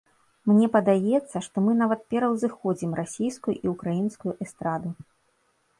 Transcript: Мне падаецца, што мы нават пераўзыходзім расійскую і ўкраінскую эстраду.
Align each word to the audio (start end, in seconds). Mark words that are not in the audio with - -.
Мне 0.51 0.69
падаецца, 0.75 1.37
што 1.47 1.57
мы 1.65 1.75
нават 1.81 2.01
пераўзыходзім 2.15 2.91
расійскую 3.01 3.55
і 3.65 3.77
ўкраінскую 3.77 4.33
эстраду. 4.47 4.89